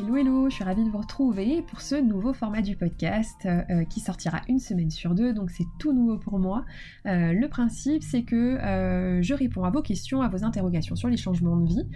[0.00, 3.84] Hello hello, je suis ravie de vous retrouver pour ce nouveau format du podcast euh,
[3.84, 6.64] qui sortira une semaine sur deux, donc c'est tout nouveau pour moi.
[7.06, 11.08] Euh, le principe c'est que euh, je réponds à vos questions, à vos interrogations sur
[11.08, 11.88] les changements de vie.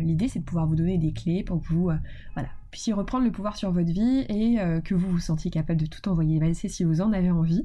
[0.00, 1.90] L'idée c'est de pouvoir vous donner des clés pour que vous
[2.34, 5.86] voilà, puissiez reprendre le pouvoir sur votre vie et que vous vous sentiez capable de
[5.86, 7.64] tout envoyer passer si vous en avez envie.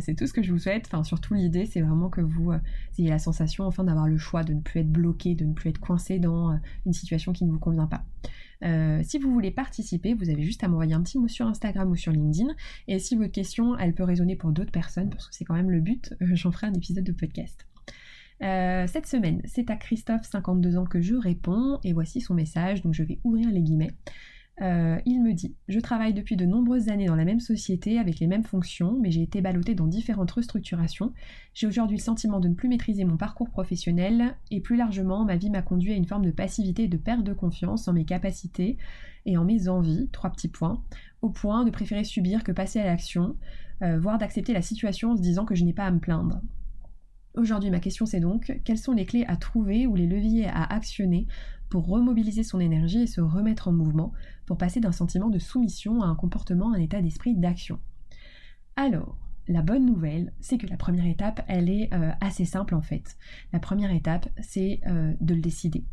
[0.00, 2.52] c'est tout ce que je vous souhaite, enfin surtout l'idée c'est vraiment que vous
[2.98, 5.70] ayez la sensation enfin d'avoir le choix de ne plus être bloqué, de ne plus
[5.70, 8.04] être coincé dans une situation qui ne vous convient pas.
[8.64, 11.90] Euh, si vous voulez participer, vous avez juste à m'envoyer un petit mot sur Instagram
[11.90, 12.54] ou sur LinkedIn.
[12.88, 15.70] Et si votre question, elle peut résonner pour d'autres personnes, parce que c'est quand même
[15.70, 17.66] le but, euh, j'en ferai un épisode de podcast.
[18.42, 22.82] Euh, cette semaine, c'est à Christophe, 52 ans, que je réponds, et voici son message,
[22.82, 23.92] donc je vais ouvrir les guillemets.
[24.60, 28.20] Euh, il me dit Je travaille depuis de nombreuses années dans la même société avec
[28.20, 31.12] les mêmes fonctions, mais j'ai été ballotté dans différentes restructurations.
[31.54, 35.36] J'ai aujourd'hui le sentiment de ne plus maîtriser mon parcours professionnel et plus largement, ma
[35.36, 38.04] vie m'a conduit à une forme de passivité et de perte de confiance en mes
[38.04, 38.76] capacités
[39.24, 40.82] et en mes envies, trois petits points,
[41.22, 43.36] au point de préférer subir que passer à l'action,
[43.82, 46.40] euh, voire d'accepter la situation en se disant que je n'ai pas à me plaindre.
[47.34, 50.64] Aujourd'hui, ma question c'est donc quelles sont les clés à trouver ou les leviers à
[50.64, 51.26] actionner
[51.72, 54.12] pour remobiliser son énergie et se remettre en mouvement,
[54.44, 57.80] pour passer d'un sentiment de soumission à un comportement, un état d'esprit d'action.
[58.76, 59.16] Alors,
[59.48, 63.16] la bonne nouvelle, c'est que la première étape, elle est euh, assez simple en fait.
[63.54, 65.86] La première étape, c'est euh, de le décider.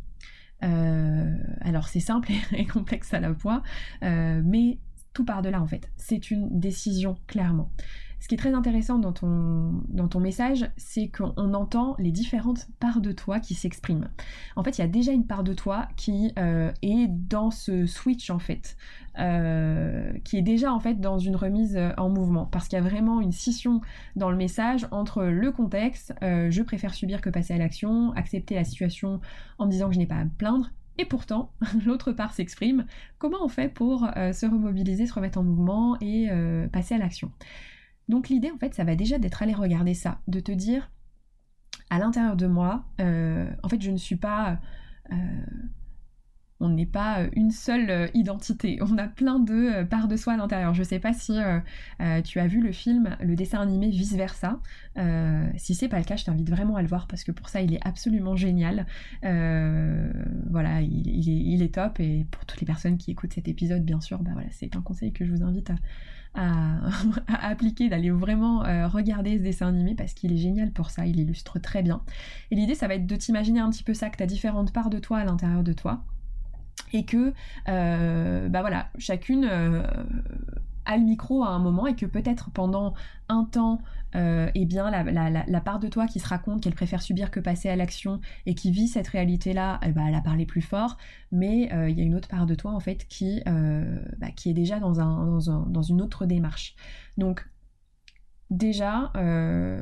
[0.64, 3.64] Euh, alors c'est simple et, complexe à la fois,
[4.02, 4.80] mais
[5.14, 5.90] tout part de là en fait.
[5.96, 7.72] C'est une décision clairement.
[8.20, 12.68] Ce qui est très intéressant dans ton, dans ton message, c'est qu'on entend les différentes
[12.80, 14.10] parts de toi qui s'expriment.
[14.56, 17.86] En fait, il y a déjà une part de toi qui euh, est dans ce
[17.86, 18.76] switch en fait,
[19.20, 22.82] euh, qui est déjà en fait dans une remise euh, en mouvement, parce qu'il y
[22.82, 23.80] a vraiment une scission
[24.18, 28.64] dans le message entre le contexte, je préfère subir que passer à l'action, accepter la
[28.64, 29.22] situation
[29.58, 31.52] en me disant que je n'ai pas à me plaindre, et pourtant,
[31.86, 32.86] l'autre part s'exprime.
[33.18, 36.30] Comment on fait pour se remobiliser, se remettre en mouvement et
[36.72, 37.32] passer à l'action?
[38.10, 40.90] Donc l'idée en fait ça va déjà d'être allé regarder ça, de te dire
[41.90, 44.60] à l'intérieur de moi, euh, en fait je ne suis pas...
[45.12, 45.16] Euh,
[46.62, 50.38] on n'est pas une seule euh, identité, on a plein de parts de soi à
[50.38, 50.74] l'intérieur.
[50.74, 51.38] Je sais pas si
[52.26, 54.60] tu as vu le film, le dessin animé Vice Versa.
[55.56, 57.62] si c'est pas le cas, je t'invite vraiment à le voir parce que pour ça
[57.62, 58.86] il est absolument génial.
[59.24, 64.22] voilà, il, est, top et pour toutes les personnes qui écoutent cet épisode, bien sûr,
[64.22, 65.76] bah voilà, c'est un conseil que je vous invite à,
[67.28, 71.06] à, appliquer, d'aller vraiment euh, regarder ce dessin animé parce qu'il est génial pour ça,
[71.06, 72.02] il illustre très bien.
[72.52, 74.72] Et l'idée, ça va être de t'imaginer un petit peu ça, que tu as différentes
[74.72, 76.04] parts de toi à l'intérieur de toi.
[76.94, 77.34] Et que,
[77.68, 79.84] euh, bah voilà, chacune euh,
[80.86, 82.94] a le micro à un moment et que peut-être pendant
[83.28, 83.80] un temps,
[84.16, 87.70] euh, eh bien la, part de toi qui se raconte qu'elle préfère subir que passer
[87.70, 90.98] à l'action et qui vit cette réalité-là, eh ben, elle a parlé plus fort,
[91.32, 94.28] mais euh, il y a une autre part de toi en fait qui, euh, bah,
[94.46, 96.76] est déjà dans, dans une autre démarche.
[97.18, 97.46] Donc
[98.50, 99.82] déjà, euh,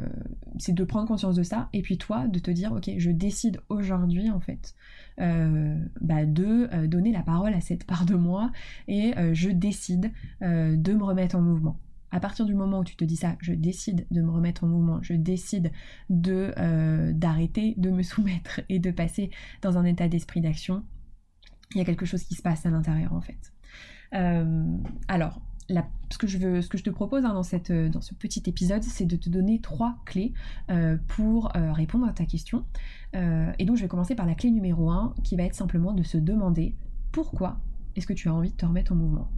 [0.58, 3.62] c'est de prendre conscience de ça, et puis toi, de te dire, ok, je décide
[3.70, 4.76] aujourd'hui, en fait,
[5.20, 8.52] euh, bah, de euh, donner la parole à cette part de moi,
[8.88, 10.12] et je décide
[10.42, 11.80] de me remettre en mouvement.
[12.12, 14.68] À partir du moment où tu te dis ça, je décide de me remettre en
[14.68, 15.72] mouvement, je décide
[16.10, 16.54] de
[17.12, 19.30] d'arrêter de me soumettre et de passer
[19.62, 20.84] dans un état d'esprit d'action,
[21.72, 23.54] il y a quelque chose qui se passe à l'intérieur en fait.
[25.08, 29.30] alors, ce, que je te propose hein, euh, dans ce petit épisode, c'est de te
[29.30, 30.34] donner trois clés
[30.70, 32.66] euh, pour euh, répondre à ta question.
[33.14, 36.04] et donc je vais commencer par la clé numéro 1 qui va être simplement de
[36.04, 36.76] se demander
[37.12, 37.60] pourquoi
[37.96, 39.32] est-ce que tu as envie de te remettre en mouvement?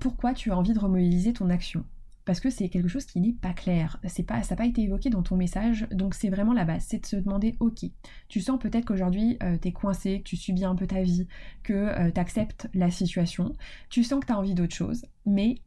[0.00, 1.84] Pourquoi tu as envie de remobiliser ton action?
[2.26, 3.98] Parce que c'est quelque chose qui n'est pas clair.
[4.04, 6.84] C'est pas, ça n'a pas été évoqué dans ton message, donc c'est vraiment la base.
[6.86, 7.86] C'est de se demander, ok,
[8.28, 11.26] tu sens peut-être qu'aujourd'hui euh, t'es coincé, que tu subis un peu ta vie,
[11.62, 13.54] que euh, tu acceptes la situation,
[13.88, 15.60] tu sens que tu as envie d'autre chose, mais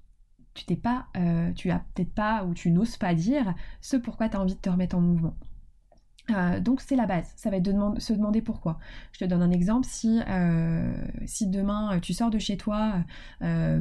[0.54, 4.28] tu t'es pas, euh, tu as peut-être pas ou tu n'oses pas dire ce pourquoi
[4.28, 5.36] tu as envie de te remettre en mouvement.
[6.32, 8.80] Euh, donc c'est la base, ça va être de se demander pourquoi.
[9.14, 10.94] Je te donne un exemple, si, euh,
[11.26, 12.94] si demain euh, tu sors de chez toi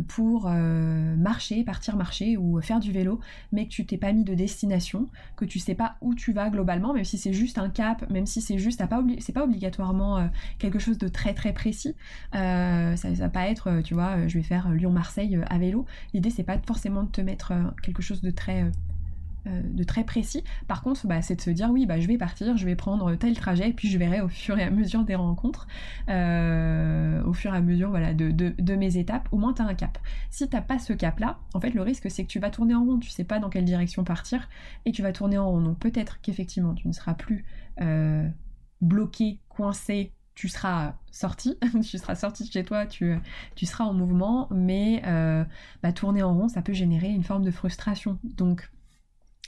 [0.09, 3.21] pour marcher, partir marcher ou faire du vélo,
[3.53, 6.51] mais que tu t'es pas mis de destination, que tu sais pas où tu vas
[6.51, 8.83] globalement, même si c'est juste un cap, même si c'est juste,
[9.21, 10.29] c'est pas obligatoirement
[10.59, 11.95] quelque chose de très très précis,
[12.33, 16.45] ça, ça va pas être, tu vois, je vais faire Lyon-Marseille à vélo, l'idée c'est
[16.45, 17.53] pas forcément de te mettre
[17.83, 18.71] quelque chose de très
[19.63, 20.45] de très précis.
[20.67, 23.15] Par contre, bah, c'est de se dire oui, bah, je vais partir, je vais prendre
[23.17, 25.67] tel trajet, et puis je verrai au fur et à mesure des rencontres,
[26.09, 29.99] euh, au fur et à mesure de, mes étapes, au moins tu as un cap.
[30.31, 32.85] Si t'as pas ce cap-là, en fait, le risque c'est que tu vas tourner en
[32.85, 34.49] rond, tu sais pas dans quelle direction partir,
[34.85, 35.61] et tu vas tourner en rond.
[35.61, 37.45] Donc peut-être qu'effectivement, tu ne seras plus
[37.81, 38.29] euh,
[38.81, 43.21] bloqué, coincé, tu seras sorti, tu seras sorti de chez toi, tu,
[43.63, 45.45] seras en mouvement, mais euh,
[45.83, 48.19] bah, tourner en rond, ça peut générer une forme de frustration.
[48.23, 48.71] Donc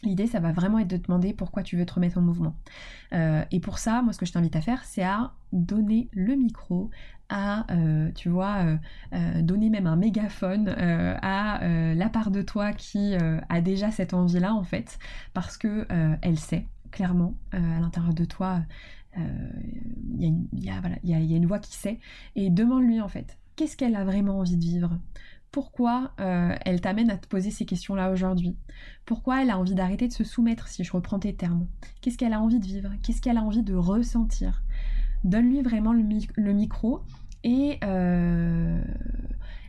[0.03, 2.55] L'idée, ça va vraiment être de te demander pourquoi tu veux te remettre en mouvement.
[3.13, 6.37] Euh, et pour ça, moi, ce que je t'invite à faire, c'est à donner le
[6.37, 6.91] micro,
[7.29, 8.65] à, euh, tu vois,
[9.41, 11.61] donner même un mégaphone à
[11.95, 14.99] la part de toi qui a déjà cette envie-là, en fait,
[15.35, 15.87] parce que
[16.23, 18.61] elle sait, clairement, à l'intérieur de toi,
[19.17, 21.99] il y, a une voix qui sait,
[22.37, 24.99] et demande-lui en fait, qu'est-ce qu'elle a vraiment envie de vivre?
[25.53, 28.57] Pourquoi euh, elle t'amène à te poser ces questions-là aujourd'hui?
[29.05, 31.67] Pourquoi elle a envie d'arrêter de se soumettre, si je reprends tes termes?
[32.01, 32.91] Qu'est-ce qu'elle a envie de vivre?
[33.03, 34.63] Qu'est-ce qu'elle a envie de ressentir?
[35.25, 37.03] Donne-lui vraiment le, micro
[37.45, 38.81] et, euh,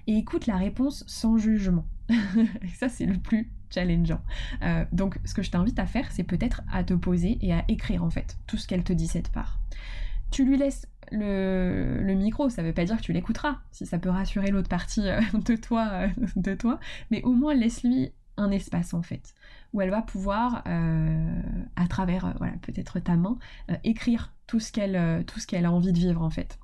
[0.07, 1.86] et, écoute la réponse sans jugement.
[2.75, 4.22] ça, c'est le plus challengeant.
[4.63, 7.63] Euh, donc ce que je t'invite à faire, c'est peut-être à te poser et à
[7.68, 9.60] écrire en fait tout ce qu'elle te dit cette part.
[10.31, 14.10] Tu lui laisses le, micro, ça veut pas dire que tu l'écouteras, si ça peut
[14.10, 16.80] rassurer l'autre partie euh, de toi, euh, de toi,
[17.10, 19.33] mais au moins laisse-lui un espace en fait,
[19.74, 23.38] où elle va pouvoir, à travers peut-être ta main,
[23.83, 26.57] écrire tout ce qu'elle a envie de vivre en fait.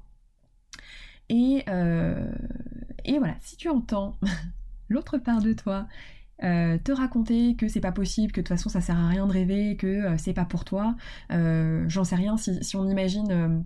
[1.29, 1.63] Et
[3.19, 4.17] voilà, si tu entends
[4.89, 5.87] l'autre part de toi
[6.43, 9.25] euh, te raconter que c'est pas possible, que de toute façon ça sert à rien
[9.25, 10.95] de rêver, que euh, c'est pas pour toi.
[11.31, 13.63] Euh, j'en sais rien si, on imagine.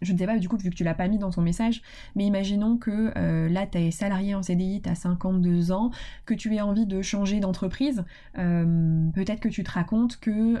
[0.00, 1.82] je ne sais pas du coup vu que tu l'as pas mis dans ton message,
[2.14, 3.12] mais imaginons que
[3.48, 5.90] là tu es salarié en CDI, tu as 52 ans,
[6.26, 8.04] que tu aies envie de changer d'entreprise,
[8.34, 10.60] peut-être que tu te racontes que,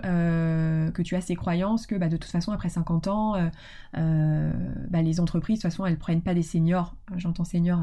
[0.90, 3.50] que tu as ces croyances que bah, de toute façon après 50 ans,
[3.92, 7.80] bah, les entreprises de toute façon elles prennent pas des seniors, j'entends seniors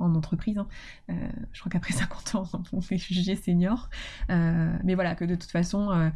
[0.00, 0.58] en entreprise.
[0.58, 0.66] Hein.
[1.10, 1.14] Euh,
[1.52, 3.88] je crois qu'après 50 ans, on fait juger senior.
[4.30, 6.10] Euh, mais voilà, que de toute façon, euh,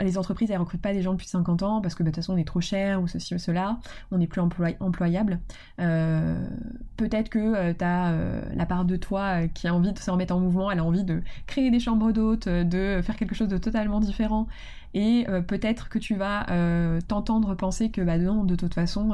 [0.00, 2.10] les entreprises, elles recrutent pas des gens de plus de 50 ans parce que bah,
[2.10, 3.78] de toute façon, on est trop cher ou ceci ou cela,
[4.10, 5.40] on n'est plus employable.
[5.76, 8.14] Peut-être que tu as
[8.54, 11.04] la part de toi qui a envie de se remettre en mouvement, elle a envie
[11.04, 14.46] de créer des chambres d'hôtes, de faire quelque chose de totalement différent
[14.94, 19.12] et euh, peut-être que tu vas euh, t'entendre penser que bah non, de toute façon,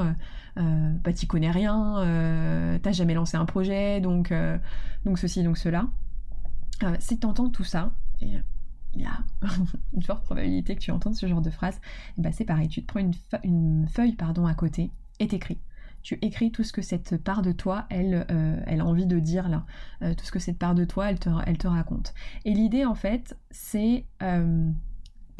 [0.58, 4.32] euh, bah t'y connais rien, t'as jamais lancé un projet, donc,
[5.04, 5.88] donc ceci, donc cela.
[6.98, 8.28] si t'entends tout ça, et
[8.94, 9.18] il y a
[9.94, 11.80] une forte probabilité que tu entendes ce genre de phrase,
[12.18, 13.00] bah c'est pareil, tu te prends
[13.42, 15.58] une, feuille pardon, à côté et t'écris
[16.02, 18.26] tu écris tout ce que cette part de toi, elle,
[18.66, 19.66] elle a envie de dire là,
[20.00, 22.14] tout ce que cette part de toi, elle te raconte.
[22.46, 24.06] Et l'idée en fait, c'est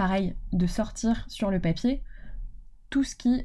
[0.00, 2.02] pareil, de sortir sur le papier
[2.88, 3.44] tout ce qui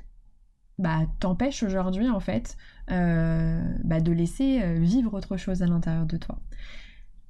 [0.78, 2.56] bah, t'empêche aujourd'hui en fait
[2.92, 6.40] euh, bah, de laisser euh, vivre autre chose à l'intérieur de toi.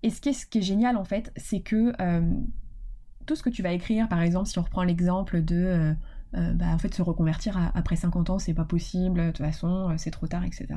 [0.03, 2.35] Et ce qui est, génial en fait, c'est que euh,
[3.25, 5.95] tout ce que tu vas écrire, par exemple, si on reprend l'exemple de
[6.31, 10.11] bah, en fait se reconvertir après 50 ans, c'est pas possible, de toute façon, c'est
[10.11, 10.67] trop tard, etc.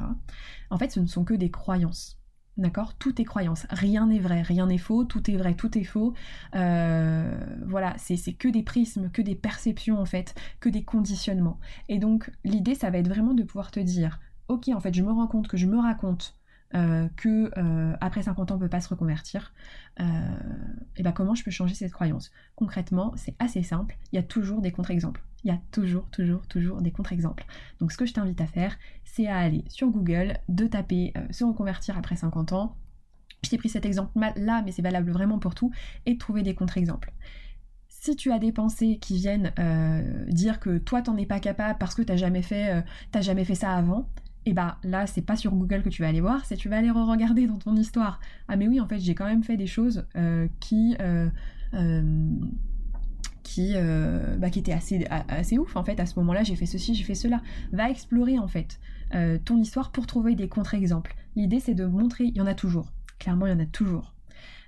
[0.70, 2.18] En fait, ce ne sont que des croyances.
[2.58, 2.94] D'accord?
[2.94, 3.66] Tout est croyance.
[3.70, 6.14] Rien n'est vrai, rien n'est faux, tout est vrai, tout est faux.
[6.56, 11.60] Euh, voilà, c'est que des prismes, que des perceptions en fait, que des conditionnements.
[11.88, 14.18] Et donc l'idée, ça va être vraiment de pouvoir te dire,
[14.48, 16.37] ok, en fait, je me rends compte que je me raconte
[16.74, 19.52] euh, que euh, après 50 ans on peut pas se reconvertir,
[20.96, 22.30] et ben comment je peux changer cette croyance?
[22.54, 26.46] Concrètement, c'est assez simple, il y a toujours des contre-exemples il y a toujours, toujours,
[26.46, 27.44] toujours des contre-exemples.
[27.80, 31.20] Donc ce que je t'invite à faire, c'est à aller sur Google, de taper euh,
[31.30, 32.76] se reconvertir après 50 ans.
[33.44, 35.72] Je t'ai pris cet exemple là, mais c'est valable vraiment pour tout,
[36.06, 37.12] et de trouver des contre-exemples.
[37.88, 41.78] Si tu as des pensées qui viennent euh, dire que toi t'en es pas capable
[41.78, 42.80] parce que t'as jamais euh,
[43.20, 44.08] jamais fait ça avant,
[44.48, 46.78] et bah là c'est pas sur Google que tu vas aller voir, c'est tu vas
[46.78, 48.20] aller re-regarder dans ton histoire.
[48.48, 50.06] Ah mais oui en fait j'ai quand même fait des choses
[50.60, 50.96] qui
[53.48, 55.98] qui, euh, bah, qui était assez, assez ouf en fait.
[56.00, 57.40] À ce moment-là, j'ai fait ceci, j'ai fait cela.
[57.72, 58.78] Va explorer en fait
[59.14, 61.16] euh, ton histoire pour trouver des contre-exemples.
[61.34, 62.92] L'idée c'est de montrer, il y en a toujours.
[63.18, 64.14] Clairement, il y en a toujours.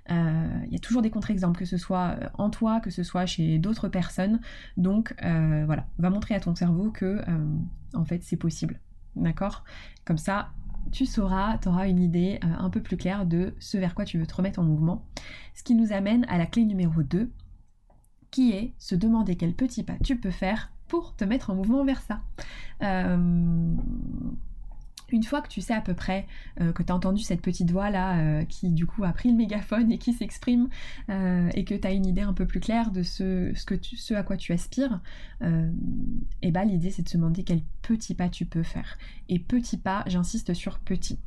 [0.09, 3.27] Euh, il y a toujours des contre-exemples, que ce soit en toi, que ce soit
[3.27, 4.39] chez d'autres personnes.
[4.77, 7.21] Donc voilà, va montrer à ton cerveau que
[7.93, 8.79] en fait c'est possible.
[9.15, 9.63] D'accord?
[10.05, 10.49] Comme ça,
[10.91, 14.17] tu sauras, tu auras une idée un peu plus claire de ce vers quoi tu
[14.17, 15.05] veux te remettre en mouvement.
[15.53, 17.31] Ce qui nous amène à la clé numéro 2,
[18.31, 21.85] qui est se demander quel petit pas tu peux faire pour te mettre en mouvement
[21.85, 22.21] vers ça.
[22.81, 23.75] Euh,
[25.13, 26.25] une fois que tu sais à peu près
[26.59, 29.29] euh, que tu as entendu cette petite voix là euh, qui du coup a pris
[29.29, 30.69] le mégaphone et qui s'exprime
[31.09, 34.53] et que tu as une idée un peu plus claire de ce à quoi tu
[34.53, 35.01] aspires,
[36.41, 38.97] et bah l'idée c'est de se demander quel petit pas tu peux faire.
[39.29, 41.19] Et petit pas, j'insiste sur petit.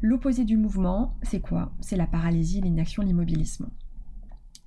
[0.00, 1.72] L'opposé du mouvement, c'est quoi?
[1.80, 3.68] C'est la paralysie, l'inaction, l'immobilisme.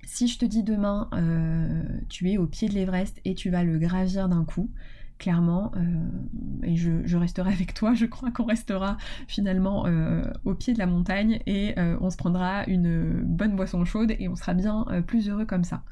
[0.04, 3.64] Si je te dis demain, euh, tu es au pied de l'Everest et tu vas
[3.64, 4.70] le gravir d'un coup,
[5.18, 5.72] clairement,
[6.62, 8.96] et je, resterai avec toi, je crois qu'on restera
[9.28, 9.86] finalement
[10.44, 14.36] au pied de la montagne et on se prendra une bonne boisson chaude et on
[14.36, 15.82] sera bien plus heureux comme ça.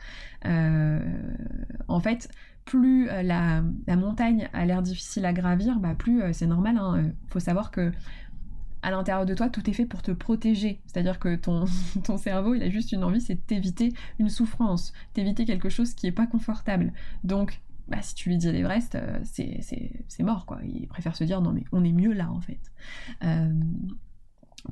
[0.45, 2.29] en fait,
[2.65, 6.75] plus la, montagne a l'air difficile à gravir, bah plus c'est normal.
[6.75, 7.93] Il hein, faut savoir que
[8.83, 10.81] à l'intérieur de toi, tout est fait pour te protéger.
[10.87, 11.65] C'est-à-dire que ton,
[12.05, 15.95] ton cerveau, il a juste une envie, c'est de t'éviter une souffrance, t'éviter quelque chose
[15.95, 16.93] qui est pas confortable.
[17.25, 20.61] Donc, bah, si tu lui dis l'Everest, euh, c'est mort, quoi.
[20.65, 22.61] Il préfère se dire, non mais on est mieux là, en fait.
[23.25, 23.53] Euh,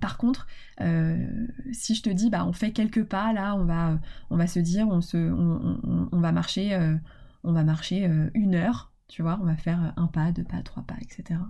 [0.00, 0.46] par contre,
[0.80, 4.87] euh, si je te dis, bah on fait quelques pas, là, on va, se dire,
[4.88, 6.98] on, va marcher,
[7.42, 10.82] on va marcher une heure, tu vois, on va faire un pas, deux pas, trois
[10.82, 11.40] pas, etc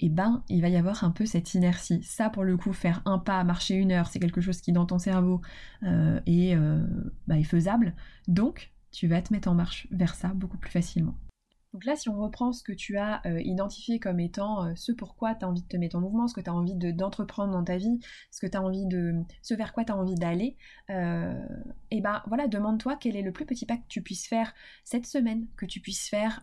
[0.00, 2.02] et eh ben il va y avoir un peu cette inertie.
[2.02, 4.86] Ça pour le coup, faire un pas, marcher une heure, c'est quelque chose qui dans
[4.86, 5.42] ton cerveau
[5.82, 6.20] euh,
[7.26, 7.94] bah, est, faisable.
[8.26, 11.14] Donc tu vas te mettre en marche vers ça beaucoup plus facilement.
[11.72, 15.36] Donc là, si on reprend ce que tu as euh, identifié comme étant ce pourquoi
[15.36, 17.62] tu as envie de te mettre en mouvement, ce que tu as envie d'entreprendre dans
[17.62, 18.00] ta vie,
[18.32, 19.22] ce que tu envie de.
[19.40, 20.56] ce vers quoi tu as envie d'aller,
[20.88, 25.06] et ben voilà, demande-toi quel est le plus petit pas que tu puisses faire cette
[25.06, 26.42] semaine, que tu puisses faire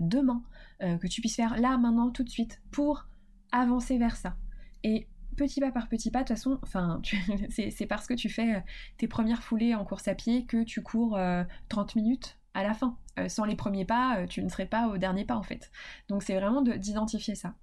[0.00, 0.42] demain,
[0.82, 3.08] euh, que tu puisses faire là, maintenant, tout de suite, pour
[3.50, 4.36] avancer vers ça.
[4.84, 5.08] Et
[5.38, 7.00] petit pas par petit pas, de toute façon, enfin,
[7.48, 8.60] c'est parce que tu fais euh,
[8.98, 11.18] tes premières foulées en course à pied que tu cours
[11.68, 12.98] 30 euh, minutes à la fin.
[13.28, 15.70] sans les premiers pas, tu ne serais pas au dernier pas en fait.
[16.08, 17.54] Donc c'est vraiment d'identifier ça.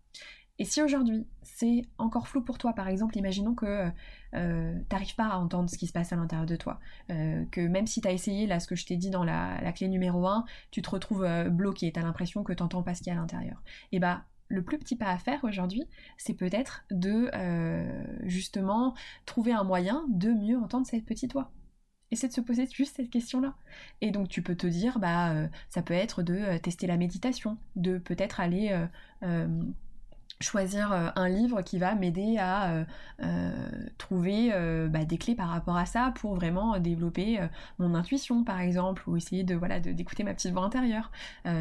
[0.58, 3.92] Et si aujourd'hui c'est encore flou pour toi, par exemple, imaginons que
[4.36, 6.80] euh, t'arrives pas à entendre ce qui se passe à l'intérieur de toi,
[7.10, 9.60] euh, que même si tu as essayé là ce que je t'ai dit dans la,
[9.74, 12.96] clé numéro 1, tu te retrouves euh, bloqué, tu as l'impression que tu n'entends pas
[12.96, 13.62] ce qu'il y a à l'intérieur.
[13.92, 15.84] Et bah le plus petit pas à faire aujourd'hui,
[16.18, 17.30] c'est peut-être de
[18.24, 18.94] justement
[19.26, 21.52] trouver un moyen de mieux entendre cette petite voix.
[22.12, 23.56] Et c'est de se poser juste cette question-là.
[24.02, 25.34] Et donc tu peux te dire, bah
[25.70, 28.88] ça peut être de tester la méditation, de peut-être aller
[30.42, 32.86] choisir euh, un livre qui va m'aider à euh,
[33.24, 33.52] euh,
[33.98, 34.52] trouver
[34.90, 37.40] bah, des clés par rapport à ça pour vraiment développer
[37.80, 41.12] mon intuition par exemple ou essayer de voilà d'écouter ma petite voix intérieure.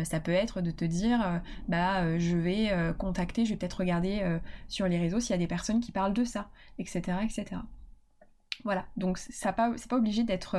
[0.04, 4.38] Ça peut être de te dire bah je vais contacter je vais peut-être regarder
[4.68, 7.60] sur les réseaux s'il y a des personnes qui parlent de ça etc etc
[8.62, 10.56] voilà, donc c'est pas obligé d'être,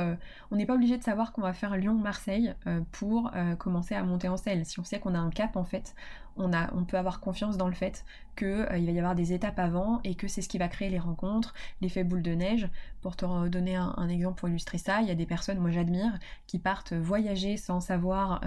[0.50, 2.54] on n'est pas obligé de savoir qu'on va faire Lyon-Marseille
[2.92, 4.64] pour commencer à monter en selle.
[4.64, 5.94] Si on sait qu'on a un cap en fait,
[6.36, 8.04] on, peut avoir confiance dans le fait
[8.36, 10.98] qu'il va y avoir des étapes avant et que c'est ce qui va créer les
[10.98, 12.68] rencontres, l'effet boule de neige.
[13.00, 16.18] Pour te donner un, exemple pour illustrer ça, il y a des personnes, moi j'admire,
[16.46, 18.42] qui partent voyager sans savoir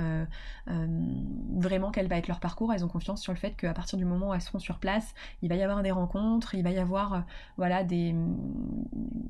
[0.68, 2.74] vraiment quel va être leur parcours.
[2.74, 5.16] Elles ont confiance sur le fait qu'à partir du moment où elles seront sur place,
[5.42, 7.24] il va y avoir des rencontres, il va y avoir
[7.58, 8.14] voilà des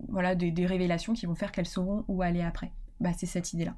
[0.09, 2.71] voilà, des, révélations qui vont faire qu'elles sauront où aller après.
[2.99, 3.75] Bah, c'est cette idée-là.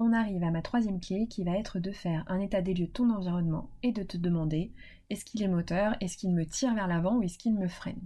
[0.00, 2.86] On arrive à ma troisième clé qui va être de faire un état des lieux
[2.86, 4.70] de ton environnement et de te demander
[5.10, 8.00] est-ce qu'il est moteur, est-ce qu'il me tire vers l'avant ou est-ce qu'il me freine?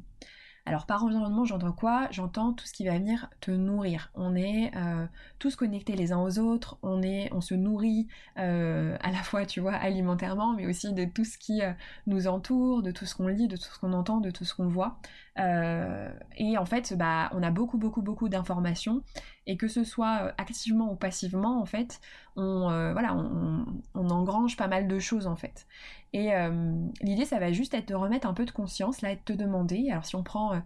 [0.64, 2.06] Alors par environnement, j'entends quoi?
[2.12, 4.12] J'entends tout ce qui va venir te nourrir.
[4.14, 5.06] On est euh,
[5.40, 8.06] tous connectés les uns aux autres, on, est, on se nourrit
[8.38, 11.72] euh, à la fois, tu vois, alimentairement, mais aussi de tout ce qui euh,
[12.06, 14.54] nous entoure, de tout ce qu'on lit, de tout ce qu'on entend, de tout ce
[14.54, 15.00] qu'on voit.
[15.36, 19.02] et en fait, bah, on a beaucoup, beaucoup, beaucoup d'informations,
[19.46, 22.00] et que ce soit activement ou passivement, en fait,
[22.36, 25.66] on, voilà, on, engrange pas mal de choses, en fait.
[26.12, 29.20] Et euh, l'idée, ça va juste être de remettre un peu de conscience, là, de
[29.20, 30.58] te demander, alors si on prend euh,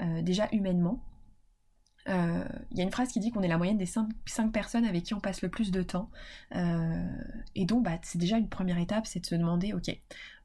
[0.00, 1.00] euh, déjà humainement,
[2.06, 4.10] il y a une phrase qui dit qu'on est la moyenne des 5,
[4.52, 6.10] personnes avec qui on passe le plus de temps.
[6.52, 9.88] et donc, bah, c'est déjà une première étape, c'est de se demander, ok,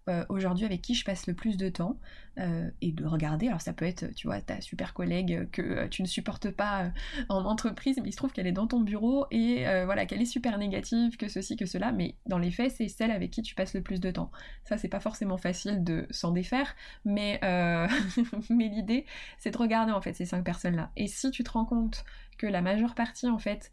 [0.09, 1.99] euh, aujourd'hui avec qui je passe le plus de temps
[2.39, 3.47] euh, et de regarder.
[3.47, 6.91] Alors ça peut être, tu vois, ta super collègue que euh, tu ne supportes pas
[7.29, 10.25] en entreprise, mais il se trouve qu'elle est dans ton bureau et voilà qu'elle est
[10.25, 13.55] super négative, que ceci, que cela, mais dans les faits, c'est celle avec qui tu
[13.55, 14.31] passes le plus de temps.
[14.63, 16.75] Ça, c'est pas forcément facile de s'en défaire,
[17.05, 17.39] mais,
[18.49, 19.05] mais l'idée,
[19.37, 20.91] c'est de regarder en fait ces cinq personnes-là.
[20.95, 22.03] Et si tu te rends compte
[22.37, 23.71] que la majeure partie en fait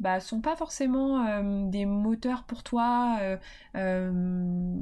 [0.00, 3.36] bah, sont pas forcément euh, des moteurs pour toi, euh,
[3.76, 4.74] euh,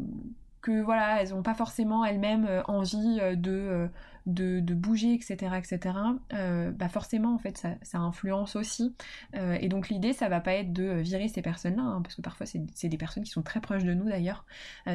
[0.60, 3.88] que voilà, elles ont pas forcément elles-mêmes envie de,
[4.26, 5.56] de, bouger, etc.
[5.58, 5.94] etc.
[6.30, 8.94] bah forcément en fait ça, ça influence aussi.
[9.34, 12.46] et donc l'idée ça va pas être de virer ces personnes-là, hein, parce que parfois
[12.46, 14.46] c'est des personnes qui sont très proches de nous d'ailleurs.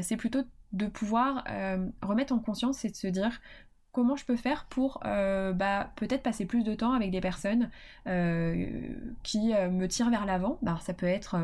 [0.01, 0.41] c'est plutôt
[0.73, 1.43] de pouvoir
[2.01, 3.39] remettre en conscience et de se dire
[3.91, 7.69] comment je peux faire pour euh, bah, peut-être passer plus de temps avec des personnes
[8.07, 8.67] euh,
[9.23, 10.57] qui euh, me tirent vers l'avant?
[10.61, 11.37] Bah, ça peut être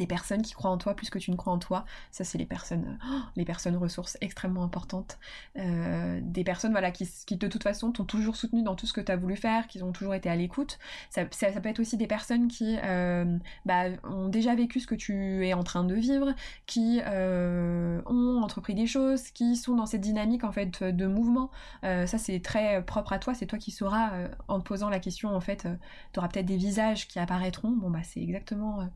[0.00, 1.84] des personnes qui croient en toi plus que tu ne crois en toi.
[2.10, 5.18] Ça, c'est les personnes, oh, les personnes ressources extrêmement importantes.
[5.58, 8.94] Euh, des personnes voilà, qui, qui, de toute façon t'ont toujours soutenu dans tout ce
[8.94, 10.78] que tu as voulu faire, qui ont toujours été à l'écoute.
[11.10, 14.94] Ça, ça, peut être aussi des personnes qui euh, bah, ont déjà vécu ce que
[14.94, 19.86] tu es en train de vivre, qui euh, ont entrepris des choses, qui sont dans
[19.86, 21.50] cette dynamique en fait de mouvement.
[21.82, 23.34] ça, c'est très propre à toi.
[23.34, 24.12] C'est toi qui sauras
[24.48, 25.68] en te posant la question en fait.
[26.12, 27.70] tu auras peut-être des visages qui apparaîtront.
[27.70, 28.88] Bon bah c'est exactement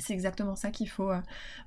[0.00, 1.20] c'est exactement ça qu'il faut, euh,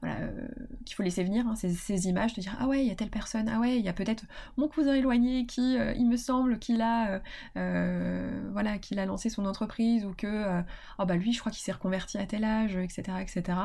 [0.03, 0.47] euh,
[0.85, 3.09] qu'il faut laisser venir, hein, ces, images, de dire ah ouais, il y a telle
[3.09, 4.23] personne, ah ouais, il y a peut-être
[4.57, 7.21] mon cousin éloigné qui, euh, il me semble, qu'il a,
[7.55, 10.61] voilà, qu'il a lancé son entreprise ou que,
[10.99, 13.57] oh bah lui, je crois qu'il s'est reconverti à tel âge, etc., etc.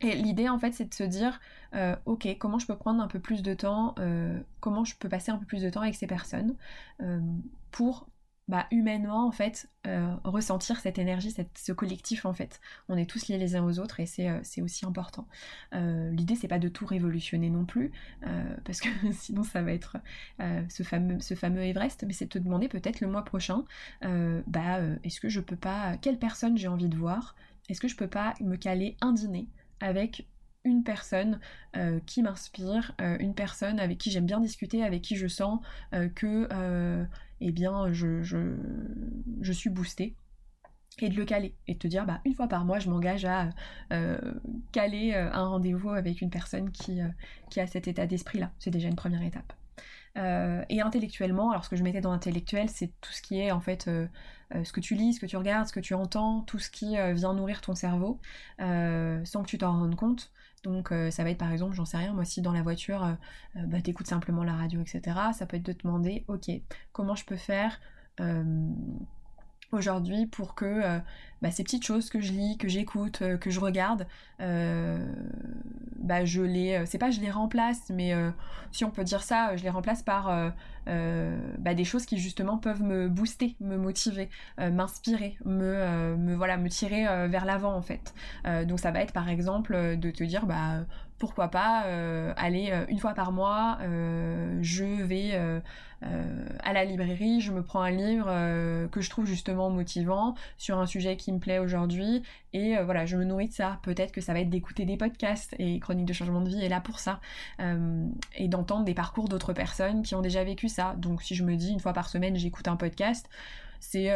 [0.00, 1.40] et l'idée en fait, c'est de se dire,
[2.06, 3.94] ok, comment je peux prendre un peu plus de temps,
[4.60, 6.56] comment je peux passer un peu plus de temps avec ces personnes
[7.70, 8.06] pour
[8.46, 12.60] bah, humainement en fait euh, ressentir cette énergie, ce collectif en fait.
[12.90, 15.26] On est tous liés les uns aux autres et c'est, euh, aussi important.
[15.74, 17.90] Euh, l'idée c'est pas de tout révolutionner non plus
[18.64, 19.96] parce que sinon ça va être
[20.68, 23.64] ce fameux Everest, mais c'est de te demander peut-être le mois prochain,
[24.02, 27.34] bah est-ce que je peux pas, quelle personne j'ai envie de voir,
[27.68, 29.48] est-ce que je peux pas me caler un dîner
[29.80, 30.26] avec
[30.64, 31.40] une personne
[32.06, 35.60] qui m'inspire, une personne avec qui j'aime bien discuter, avec qui je sens
[36.14, 37.06] que
[37.46, 40.16] eh bien je, je, suis boostée.
[41.00, 41.56] Et de le caler.
[41.66, 43.50] Et de te dire bah une fois par mois je m'engage à
[44.72, 47.00] caler un rendez-vous avec une personne qui,
[47.50, 49.52] qui a cet état d'esprit là c'est déjà une première étape.
[50.16, 53.60] Et intellectuellement alors ce que je mettais dans intellectuel c'est tout ce qui est en
[53.60, 53.90] fait
[54.52, 56.94] ce que tu lis ce que tu regardes ce que tu entends tout ce qui
[57.12, 58.20] vient nourrir ton cerveau
[58.60, 60.30] sans que tu t'en rendes compte
[60.64, 63.04] donc euh, ça va être par exemple, j'en sais rien, moi si dans la voiture,
[63.04, 63.12] euh,
[63.56, 65.02] euh, bah, t'écoutes simplement la radio, etc.
[65.32, 66.50] Ça peut être de te demander, ok,
[66.92, 67.78] comment je peux faire
[69.72, 71.00] aujourd'hui pour que
[71.42, 74.06] bah, ces petites choses que je lis, que j'écoute, que je regarde,
[76.04, 78.14] bah, je les, c'est pas je les remplace, mais
[78.70, 80.52] si on peut dire ça, je les remplace par
[80.86, 86.68] bah, des choses qui justement peuvent me booster, me motiver, m'inspirer, me, me voilà, me
[86.68, 88.14] tirer vers l'avant en fait.
[88.66, 90.84] donc ça va être par exemple de te dire bah
[91.18, 95.32] pourquoi pas euh, aller euh, une fois par mois, euh, je vais
[96.62, 98.26] à la librairie, je me prends un livre
[98.90, 102.22] que je trouve justement motivant sur un sujet qui me plaît aujourd'hui
[102.52, 103.78] et voilà, je me nourris de ça.
[103.82, 106.68] Peut-être que ça va être d'écouter des podcasts et Chronique de changement de vie est
[106.68, 107.20] là pour ça
[108.36, 110.94] et d'entendre des parcours d'autres personnes qui ont déjà vécu ça.
[110.98, 113.30] Donc si je me dis une fois par semaine j'écoute un podcast,
[113.80, 114.08] c'est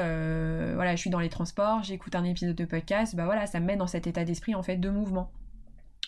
[0.74, 3.64] voilà, je suis dans les transports, j'écoute un épisode de podcast, bah voilà, ça me
[3.64, 5.30] met dans cet état d'esprit en fait de mouvement.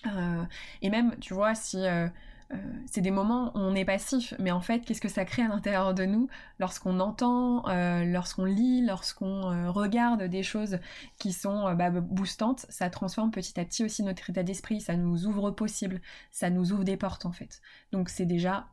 [0.06, 0.44] Euh,
[0.82, 2.08] et même, tu vois, si euh,
[2.52, 5.42] euh, c'est des moments où on est passif, mais en fait, qu'est-ce que ça crée
[5.42, 7.64] à l'intérieur de nous lorsqu'on entend,
[8.04, 10.78] lorsqu'on lit, lorsqu'on regarde des choses
[11.18, 15.26] qui sont bah, boostantes, ça transforme petit à petit aussi notre état d'esprit, ça nous
[15.26, 16.00] ouvre possible,
[16.32, 17.60] ça nous ouvre des portes en fait.
[17.92, 18.66] Donc c'est déjà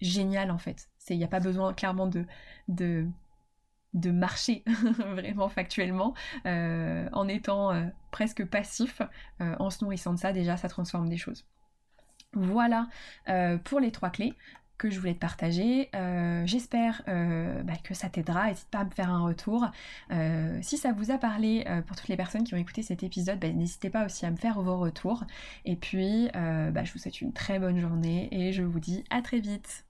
[0.00, 0.88] génial en fait.
[1.10, 2.24] Il n'y a pas besoin clairement de,
[2.68, 3.06] de
[3.94, 4.64] de marcher
[4.98, 6.14] vraiment factuellement
[6.46, 9.00] euh, en étant euh, presque passif,
[9.40, 11.46] euh, en se nourrissant de ça déjà ça transforme des choses.
[12.32, 12.88] Voilà
[13.62, 14.34] pour les trois clés
[14.76, 15.88] que je voulais te partager.
[16.46, 18.48] J'espère bah, que ça t'aidera.
[18.48, 19.70] N'hésite pas à me faire un retour.
[20.60, 23.50] si ça vous a parlé pour toutes les personnes qui ont écouté cet épisode, bah,
[23.50, 25.22] n'hésitez pas aussi à me faire vos retours.
[25.64, 29.22] Et puis, bah, je vous souhaite une très bonne journée et je vous dis à
[29.22, 29.84] très vite.